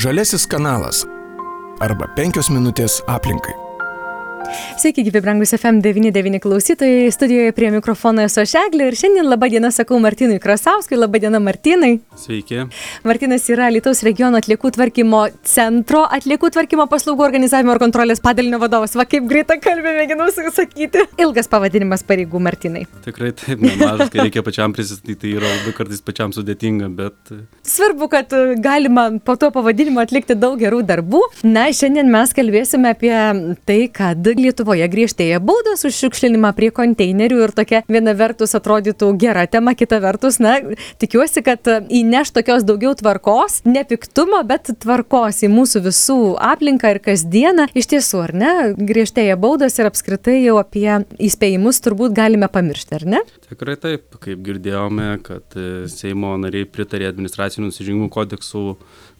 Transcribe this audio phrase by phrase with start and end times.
[0.00, 1.02] Žalesis kanalas
[1.84, 3.69] arba penkios minutės aplinkai.
[4.50, 9.98] Sveiki, gyvi brangus FM99 klausytojai, studijoje prie mikrofono esu Šeglė ir šiandien labą dieną sakau
[10.00, 11.98] Martinui Krasauskui, labą dieną Martinai.
[12.18, 12.64] Sveiki.
[13.04, 18.96] Martinas yra Lietuvos regiono atliekų tvarkymo centro atliekų tvarkymo paslaugų organizavimo ir kontrolės padalinio vadovas.
[18.98, 21.04] Va kaip greitą kalbę mėginau sakyti.
[21.20, 22.86] Ilgas pavadinimas pareigų Martinai.
[23.04, 27.34] Tikrai taip, nemažas, kai reikia pačiam prisistatyti, tai yra labai kartais pačiam sudėtinga, bet...
[27.68, 28.32] Svarbu, kad
[28.64, 31.22] galima po to pavadinimo atlikti daug gerų darbų.
[31.44, 33.14] Na, šiandien mes kalbėsime apie
[33.68, 39.44] tai, kad Lietuvoje griežtėja baudos už šiukšlinimą prie konteinerių ir tokia viena vertus atrodytų gera
[39.50, 40.56] tema, kita vertus, na,
[41.02, 46.18] tikiuosi, kad įneš tokios daugiau tvarkos, ne piktumo, bet tvarkos į mūsų visų
[46.50, 47.68] aplinką ir kasdieną.
[47.76, 50.88] Iš tiesų, ar ne, griežtėja baudos ir apskritai jau apie
[51.20, 53.22] įspėjimus turbūt galime pamiršti, ar ne?
[53.50, 58.10] Tikrai taip, kaip girdėjome, kad e, Seimo nariai pritarė administracinių nusižengimų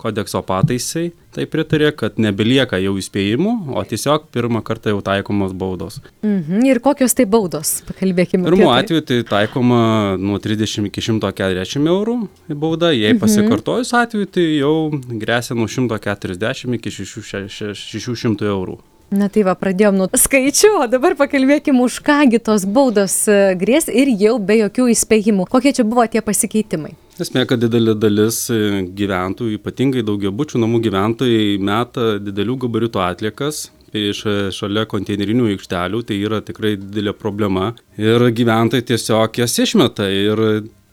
[0.00, 6.00] kodekso pataisai, tai pritarė, kad nebelieka jau įspėjimų, o tiesiog pirmą kartą jau taikomos baudos.
[6.22, 6.64] Mhm.
[6.70, 7.80] Ir kokios tai baudos?
[7.90, 8.46] Pakalbėkime.
[8.48, 8.84] Pirmu tai.
[8.84, 9.80] atveju tai taikoma
[10.20, 12.16] nuo 30 iki 140 eurų
[12.54, 13.22] bauda, jei mhm.
[13.24, 14.76] pasikartojus atveju tai jau
[15.20, 18.80] grėsia nuo 140 iki 600 eurų.
[19.10, 23.88] Na tai va, pradėjom nuo skaičių, o dabar pakalbėkime, už kągi tos baudos e, grės
[23.90, 25.48] ir jau be jokių įspėjimų.
[25.50, 26.92] Kokie čia buvo tie pasikeitimai?
[27.18, 33.64] Esmė, kad didelė dalis e, gyventojų, ypatingai daugiabučių namų gyventojai, meta didelių gabaritų atliekas
[33.96, 34.24] iš
[34.56, 37.72] šalia konteinerinių aikštelių, tai yra tikrai didelė problema.
[38.00, 40.44] Ir gyventojai tiesiog jas išmeta ir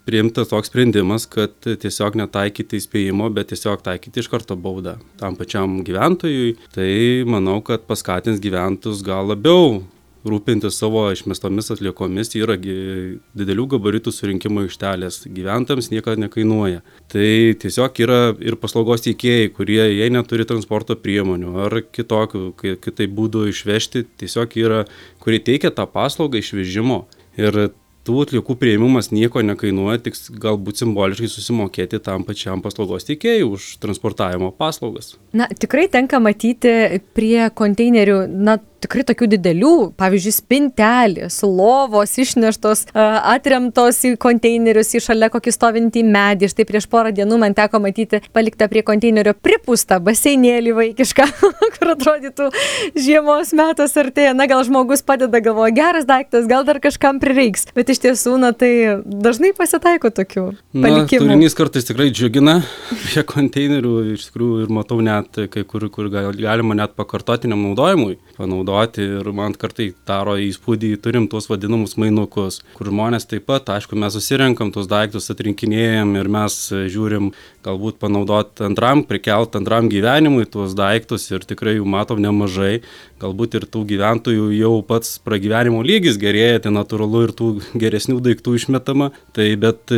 [0.08, 5.82] priimtas toks sprendimas, kad tiesiog netaikyti įspėjimo, bet tiesiog taikyti iš karto baudą tam pačiam
[5.88, 6.56] gyventojui.
[6.76, 6.90] Tai
[7.28, 9.82] manau, kad paskatins gyventus gal labiau
[10.26, 15.24] rūpintis savo išmestomis atliekomis yra didelių gabaritų surinkimo aikštelės.
[15.34, 16.84] Gyventams niekada nekainuoja.
[17.12, 17.30] Tai
[17.62, 22.52] tiesiog yra ir paslaugos teikėjai, kurie jei neturi transporto priemonių ar kitokių,
[22.84, 24.86] kitaip būdų išvežti, tiesiog yra,
[25.24, 27.06] kurie teikia tą paslaugą išvežimo.
[27.38, 27.68] Ir
[28.08, 34.54] tų atliekų priėmimas nieko nekainuoja, tik galbūt simboliškai susimokėti tam pačiam paslaugos teikėjui už transportavimo
[34.56, 35.16] paslaugas.
[35.36, 44.00] Na, tikrai tenka matyti prie konteinerių, na, tikrai tokių didelių, pavyzdžiui, spintelės, lovos išneštos, atremtos
[44.08, 46.50] į konteinerius, į šalia kokį stovintį medį.
[46.54, 51.28] Štai prieš porą dienų man teko matyti paliktą prie konteinerio pripūstą baseinėlį vaikišką,
[51.76, 52.50] kur atrodytų
[52.96, 54.36] žiemos metas artėja.
[54.38, 57.68] Na, gal žmogus padeda, galvoja, geras daiktas, gal dar kažkam prireiks.
[57.76, 58.72] Bet iš tiesų, na, tai
[59.04, 61.28] dažnai pasitaiko tokių palikimų.
[61.28, 62.62] Na, turinys kartais tikrai džiugina
[63.04, 68.77] prie konteinerių, iš tikrųjų, ir matau net kai kur, kur galima net pakartotiniam naudojimui panaudoti
[69.02, 74.14] ir man kartai daro įspūdį, turim tuos vadinamus mainukus, kur žmonės taip pat, aišku, mes
[74.14, 76.60] susirenkam tuos daiktus, atrinkinėjom ir mes
[76.94, 77.32] žiūrim,
[77.66, 82.84] galbūt panaudoti antram, prikelt antram gyvenimui tuos daiktus ir tikrai jų matom nemažai,
[83.22, 87.52] galbūt ir tų gyventojų jau pats pragyvenimo lygis gerėja, tai natūralu ir tų
[87.84, 89.98] geresnių daiktų išmetama, tai bet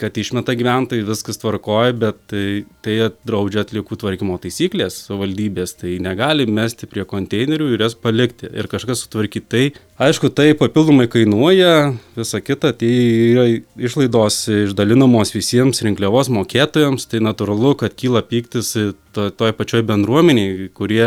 [0.00, 2.96] kad išmeta gyventojai, viskas tvarkoja, bet tai, tai
[3.28, 8.50] draudžia atliekų tvarkymo taisyklės savivaldybės, tai negali mesti prie konteinerių ir jas palikti.
[8.52, 9.46] Ir kažkas sutvarkyti.
[9.46, 12.92] Tai aišku, tai papildomai kainuoja, visa kita, tai
[13.32, 13.46] yra
[13.88, 18.74] išlaidos išdalinamos visiems rinkliavos mokėtojams, tai natūralu, kad kyla pyktis
[19.16, 21.06] to, toj pačioj bendruomeniai, kurie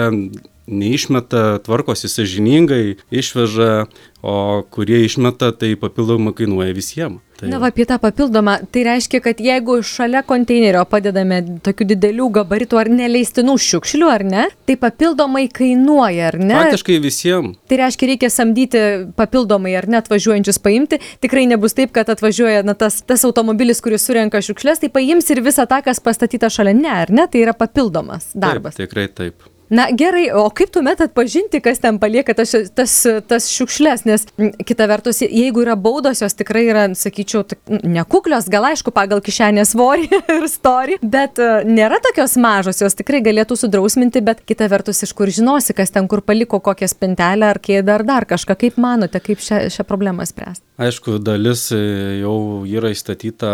[0.69, 3.87] neišmeta, tvarkosi sažiningai, išveža,
[4.21, 4.35] o
[4.71, 7.23] kurie išmeta, tai papildomai kainuoja visiems.
[7.39, 12.25] Tai Na, va, apie tą papildomą, tai reiškia, kad jeigu šalia konteinerio padedame tokių didelių
[12.35, 16.57] gabaritų ar neleistinų šiukšlių, ar ne, tai papildomai kainuoja, ar ne?
[16.57, 17.55] Praktiškai visiems.
[17.71, 18.81] Tai reiškia, reikia samdyti
[19.15, 20.99] papildomai, ar net važiuojančius paimti.
[21.23, 25.39] Tikrai nebus taip, kad atvažiuoja na, tas, tas automobilis, kuris surenka šiukšlės, tai paims ir
[25.45, 26.75] visą tą, kas pastatyta šalia.
[26.75, 27.29] Ne, ar ne?
[27.31, 28.75] Tai yra papildomas darbas.
[28.75, 29.47] Taip, tikrai taip.
[29.69, 32.93] Na gerai, o kaip tuomet atpažinti, kas ten palieka tas, tas,
[33.29, 34.25] tas šiukšlės, nes
[34.65, 37.43] kita vertus, jeigu yra baudos, jos tikrai yra, sakyčiau,
[37.85, 40.09] nekuklios, gal aišku, pagal kišenės svorį
[40.39, 45.13] ir storį, bet e, nėra tokios mažos, jos tikrai galėtų sudrausminti, bet kita vertus, iš
[45.17, 49.21] kur žinosi, kas ten kur paliko kokią spintelę ar kėdę ar dar kažką, kaip manote,
[49.21, 50.65] kaip šią, problemą spręsti?
[50.81, 51.83] Aišku, dalis e,
[52.23, 53.53] jau yra įstatyta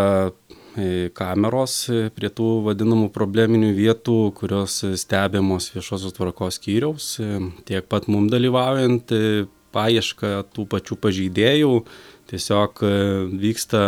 [1.15, 1.75] kameros
[2.15, 7.13] prie tų vadinamų probleminių vietų, kurios stebimos viešosios tvarkos skyriaus,
[7.67, 9.13] tiek pat mum dalyvaujant
[9.75, 11.71] paieška tų pačių pažeidėjų.
[12.25, 12.79] Tiesiog
[13.37, 13.79] vyksta,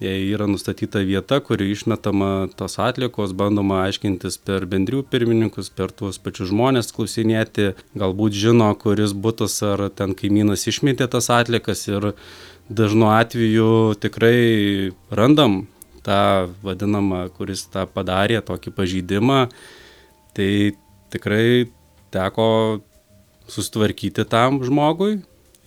[0.00, 6.16] jei yra nustatyta vieta, kuri išmetama tos atliekos, bandoma aiškintis per bendrių pirmininkus, per tuos
[6.16, 12.14] pačius žmonės klausinėti, galbūt žino, kuris būtas ar ten kaimynas išmetė tas atliekas ir
[12.72, 13.70] dažnu atveju
[14.00, 14.40] tikrai
[15.12, 15.66] randam
[16.04, 16.20] tą
[16.64, 19.38] vadinamą, kuris tą padarė, tokį pažydimą.
[20.34, 20.50] Tai
[21.14, 21.70] tikrai
[22.14, 22.48] teko
[23.50, 25.18] sustvarkyti tam žmogui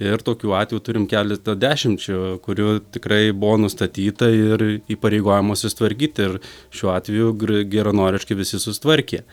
[0.01, 6.35] ir tokių atvejų turim keletą dešimčių, kurių tikrai buvo nustatyta ir įpareigojama sustvarkyti ir
[6.73, 7.31] šiuo atveju
[7.71, 9.23] geranoriškai visi sustvarkė.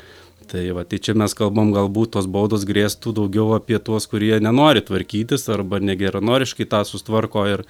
[0.45, 4.83] Tai, va, tai čia mes kalbam, galbūt tos baudos grėstų daugiau apie tuos, kurie nenori
[4.85, 7.63] tvarkytis arba negeranoriškai tą sustvarko ir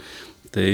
[0.54, 0.70] tai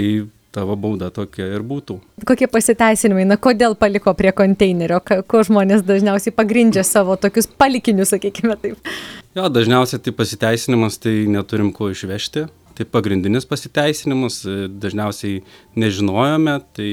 [0.55, 1.99] tavo bauda tokia ir būtų.
[2.26, 8.56] Kokie pasiteisinimai, na kodėl paliko prie konteinerio, ko žmonės dažniausiai pagrindžia savo tokius palikinius, sakykime
[8.61, 8.93] taip.
[9.37, 12.49] Jo, dažniausiai tai pasiteisinimas, tai neturim ko išvežti.
[12.81, 14.41] Tai pagrindinis pasiteisinimas,
[14.81, 15.43] dažniausiai
[15.79, 16.91] nežinojome, tai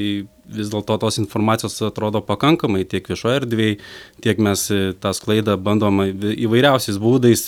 [0.48, 3.78] vis dėlto tos informacijos atrodo pakankamai tiek viešoje erdvėje,
[4.24, 4.64] tiek mes
[5.00, 7.44] tą sklaidą bandom įvairiausiais būdais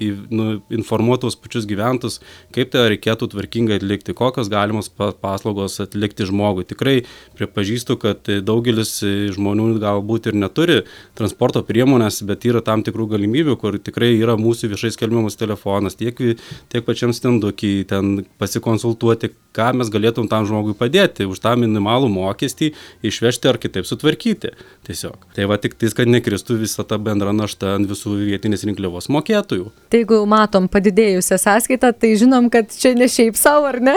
[0.00, 2.20] į, nu, informuotus pačius gyventus,
[2.54, 6.66] kaip tai reikėtų tvarkingai atlikti, kokios galimos paslaugos atlikti žmogui.
[6.68, 6.96] Tikrai
[7.38, 8.96] pripažįstu, kad daugelis
[9.36, 10.80] žmonių galbūt ir neturi
[11.18, 16.18] transporto priemonės, bet yra tam tikrų galimybių, kur tikrai yra mūsų viešai skelbiamas telefonas, tiek,
[16.72, 22.72] tiek pačiam stendukiai, ten pasikonsultuoti, ką mes galėtum tam žmogui padėti, už tą minimalų mokestį
[23.06, 24.54] išvežti ar kitaip sutvarkyti.
[24.88, 25.28] Tiesiog.
[25.36, 29.70] Tai va tik tais, kad nekristų visa ta bendra našta ant visų vietinės rinkliavos mokėtojų.
[29.92, 33.94] Tai jeigu matom padidėjusią sąskaitą, tai žinom, kad čia ne šiaip savo, ar ne?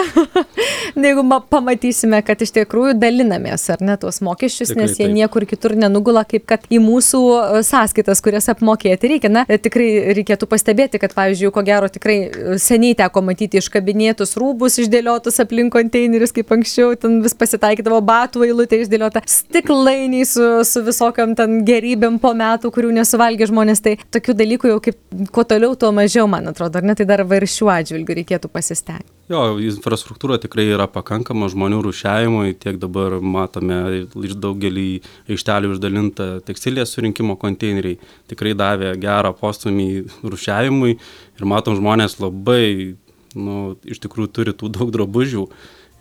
[1.08, 5.16] jeigu pamatysime, kad iš tikrųjų dalinamės, ar ne, tuos mokesčius, tikrai, nes jie taip.
[5.16, 9.32] niekur kitur nenugula, kaip kad į mūsų e, sąskaitas, kurias apmokėti reikia.
[9.32, 9.88] Na, e, tikrai
[10.18, 15.74] reikėtų pastebėti, kad, pavyzdžiui, ko gero tikrai e, seniai teko matyti iškabinėtus rūbus išdėliotus aplink
[15.76, 22.20] konteinerius, kaip anksčiau, ten vis pasitaikydavo batų eilutė išdėliota, stiklainiai su, su visokiam ten gerybėm
[22.24, 23.84] po metų, kurių nesuvalgė žmonės.
[23.86, 25.00] Tai tokių dalykų jau kaip
[25.34, 29.10] kuo toliau, tuo mažiau, man atrodo, ar ne, tai dar ir šiuo atžvilgiu reikėtų pasistengti.
[29.32, 33.80] Jo, infrastruktūra tikrai yra pakankama žmonių rušiavimui, tiek dabar matome
[34.24, 34.88] iš daugelį
[35.28, 38.00] aikštelių išdalinta tekstilės surinkimo konteineriai,
[38.32, 39.90] tikrai davė gerą postumį
[40.24, 42.96] rušiavimui ir matom žmonės labai,
[43.36, 45.44] nu, iš tikrųjų turi tų daug drabužių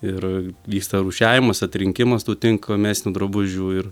[0.06, 0.28] ir
[0.70, 3.90] vyksta rušiavimas, atrinkimas tų tinkamesnių drabužių ir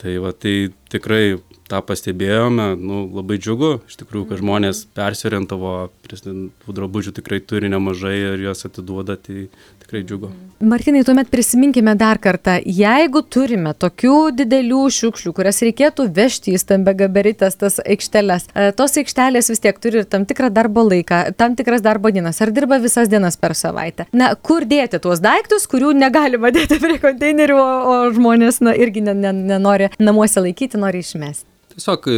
[0.00, 1.40] tai va, tai tikrai
[1.70, 5.74] tą pastebėjome, nu, labai džiugu, iš tikrųjų, kad žmonės persiorientavo,
[6.10, 9.46] tų drabužių tikrai turi nemažai ir juos atiduoda, tai
[9.84, 10.30] tikrai džiugu.
[10.60, 16.94] Martinai, tuomet prisiminkime dar kartą, jeigu turime tokių didelių šiukšlių, kurias reikėtų vežti į stambę
[16.98, 21.56] gabaritas tas aikšteles, e, tos aikštelės vis tiek turi ir tam tikrą darbo laiką, tam
[21.58, 24.08] tikras darbo dienas, ar dirba visas dienas per savaitę.
[24.12, 29.06] Na, kur dėti tuos daiktus, kurių negalima dėti prie konteinerių, o, o žmonės na, irgi
[29.06, 31.50] nenori namuose laikyti, nori išmesti.
[31.80, 32.14] Tiesiog e,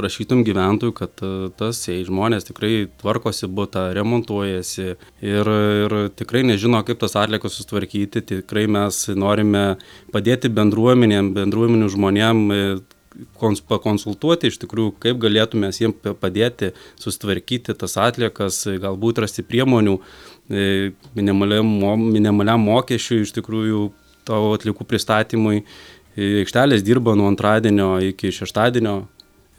[0.00, 4.86] prašytum gyventojų, kad e, tas, jei žmonės tikrai tvarkosi būtą, remontuojasi
[5.20, 5.50] ir,
[5.84, 9.74] ir tikrai nežino, kaip tas atlikas sustvarkyti, tikrai mes norime
[10.14, 12.62] padėti bendruomenėm, bendruomenių žmonėm e,
[13.68, 16.72] pakonsultuoti iš tikrųjų, kaip galėtume jiems padėti
[17.04, 19.98] sustvarkyti tas atliekas, galbūt rasti priemonių
[21.18, 21.68] minimaliam,
[22.00, 23.90] minimaliam mokesčiui iš tikrųjų
[24.30, 25.64] tavo atlikų pristatymui
[26.20, 28.96] Aikštelės dirba nuo antradienio iki šeštadienio,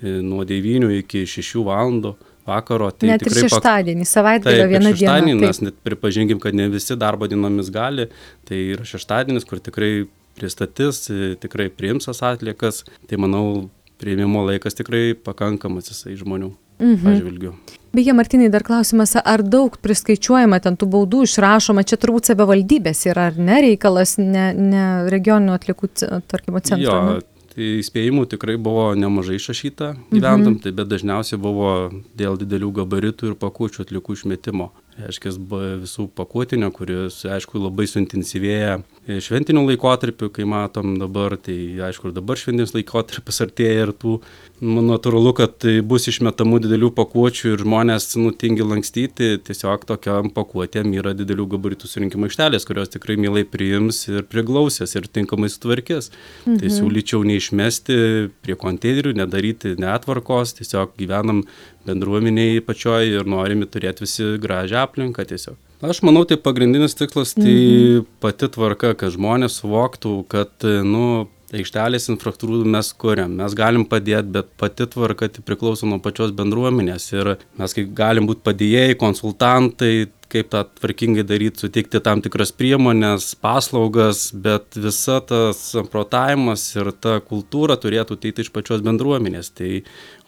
[0.01, 2.15] nuo 9 iki 6 valandų
[2.47, 2.89] vakaro.
[2.93, 4.95] Tai net ir šeštadienį, savaitgalio viena diena.
[4.97, 8.07] Šeštadienį, mes net pripažinkim, kad ne visi darbo dienomis gali,
[8.49, 11.05] tai yra šeštadienis, kur tikrai pristatys,
[11.43, 13.69] tikrai priimsas atliekas, tai manau,
[14.01, 17.13] prieimimo laikas tikrai pakankamas jisai žmonių mhm.
[17.13, 17.53] atžvilgių.
[17.91, 23.27] Beje, Martinai, dar klausimas, ar daug priskaičiuojama ten tų baudų išrašoma, čia turbūt savivaldybės yra,
[23.33, 25.89] ar ne reikalas, ne, ne regioninio atlikų,
[26.31, 26.85] tarkimo, centro.
[26.85, 27.41] Jo, ne?
[27.51, 30.61] tai įspėjimų tikrai buvo nemažai išrašyta gyventam, mhm.
[30.63, 31.73] tai bet dažniausiai buvo
[32.15, 34.71] dėl didelių gabaritų ir pakuočių atlikų išmetimo.
[35.01, 35.35] Reiškia,
[35.83, 41.55] visų pakuotinio, kuris, aišku, labai suintensyvėja šventiniu laikotarpiu, kai matom dabar, tai
[41.88, 44.20] aišku, ir dabar šventinis laikotarpis artėja ir tų,
[44.62, 50.93] nu, natūralu, kad tai bus išmetamų didelių pakuočių ir žmonės nutingi lankstyti, tiesiog tokiam pakuotėm
[51.00, 56.12] yra didelių gabaritų surinkimo aikštelės, kurios tikrai mielai priims ir priglausės ir tinkamai sutvarkės.
[56.12, 56.62] Tai mhm.
[56.62, 57.98] Tai siūlyčiau neišmesti
[58.46, 61.41] prie konteinerių, nedaryti netvarkos, tiesiog gyvenam
[61.89, 65.58] bendruomeniai pačioj ir norime turėti visi gražią aplinką tiesiog.
[65.81, 68.09] Aš manau, tai pagrindinis tikslas tai mhm.
[68.21, 70.53] pati tvarka, kad žmonės suvoktų, kad,
[70.85, 76.31] nu, aikštelės infrastruktūrų mes kuriam, mes galim padėti, bet pati tvarka tai priklauso nuo pačios
[76.38, 79.93] bendruomenės ir mes kaip galim būti padėjėjai, konsultantai,
[80.31, 87.19] kaip tą tvarkingai daryti, suteikti tam tikras priemonės, paslaugas, bet visa tas samprotavimas ir ta
[87.25, 89.51] kultūra turėtų ateiti iš pačios bendruomenės.
[89.57, 89.71] Tai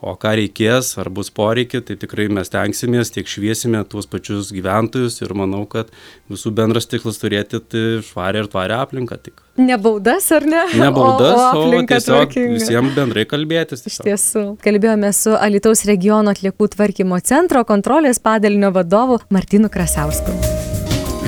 [0.04, 5.22] o ką reikės, ar bus poreikiai, tai tikrai mes tenksimės, tiek šviesime tuos pačius gyventojus
[5.24, 5.92] ir manau, kad
[6.32, 9.40] visų bendras tikslas turėti tai švarę ir tvarę aplinką tik.
[9.58, 10.64] Ne baudas, ar ne?
[10.82, 12.56] Ne baudas, o, o, tiesiog tvarkinga.
[12.58, 13.86] visiems bendrai kalbėtis.
[13.88, 14.46] Iš tiesų.
[14.66, 19.93] Kalbėjome su Alitaus regiono atliekų tvarkymo centro kontrolės padalinio vadovu Martinu Krasausku.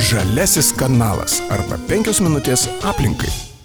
[0.09, 3.45] Žalesis kanalas arba penkios minutės aplinkai.